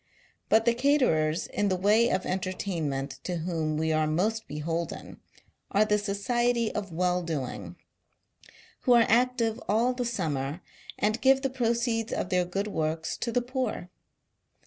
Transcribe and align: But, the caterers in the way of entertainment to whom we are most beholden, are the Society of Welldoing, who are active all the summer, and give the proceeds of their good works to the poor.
But, 0.49 0.65
the 0.65 0.73
caterers 0.73 1.45
in 1.45 1.69
the 1.69 1.75
way 1.75 2.09
of 2.09 2.25
entertainment 2.25 3.19
to 3.23 3.35
whom 3.35 3.77
we 3.77 3.93
are 3.93 4.07
most 4.07 4.47
beholden, 4.47 5.21
are 5.69 5.85
the 5.85 5.99
Society 5.99 6.73
of 6.73 6.89
Welldoing, 6.91 7.75
who 8.79 8.93
are 8.93 9.05
active 9.07 9.61
all 9.69 9.93
the 9.93 10.03
summer, 10.05 10.61
and 10.97 11.21
give 11.21 11.43
the 11.43 11.51
proceeds 11.51 12.11
of 12.11 12.29
their 12.29 12.45
good 12.45 12.65
works 12.65 13.15
to 13.17 13.31
the 13.31 13.43
poor. 13.43 13.91